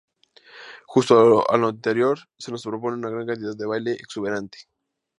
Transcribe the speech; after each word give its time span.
Junto 0.87 1.47
a 1.53 1.57
lo 1.59 1.69
anterior, 1.69 2.17
se 2.35 2.49
nos 2.51 2.63
propone 2.63 2.95
una 2.97 3.11
gran 3.11 3.27
cantidad 3.27 3.55
de 3.55 3.67
baile 3.67 3.91
exuberante. 3.91 4.67